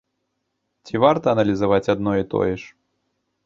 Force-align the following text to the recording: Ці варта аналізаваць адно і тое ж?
Ці 0.87 1.01
варта 1.03 1.25
аналізаваць 1.37 1.89
адно 1.97 2.11
і 2.23 2.27
тое 2.35 2.51
ж? 2.59 2.69